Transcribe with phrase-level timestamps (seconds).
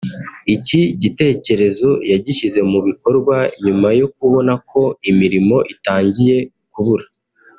[0.55, 4.81] Iki gitekerezo yagishyize mu bikorwa nyuma yo kubona ko
[5.11, 6.37] imirimo itangiye
[6.75, 7.05] kubura